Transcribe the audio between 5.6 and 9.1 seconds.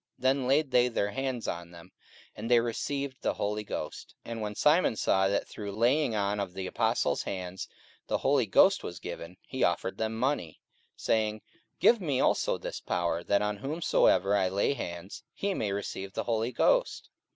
laying on of the apostles' hands the Holy Ghost was